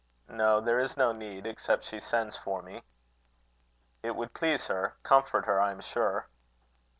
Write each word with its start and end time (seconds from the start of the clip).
"No; 0.29 0.59
there 0.59 0.79
is 0.79 0.97
no 0.97 1.11
need, 1.11 1.45
except 1.45 1.83
she 1.83 1.99
sends 1.99 2.35
for 2.35 2.63
me." 2.63 2.81
"It 4.01 4.15
would 4.15 4.33
please 4.33 4.65
her 4.65 4.95
comfort 5.03 5.45
her, 5.45 5.61
I 5.61 5.69
am 5.71 5.79
sure." 5.81 6.27